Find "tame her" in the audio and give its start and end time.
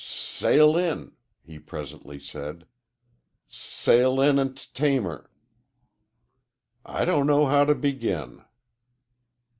4.73-5.29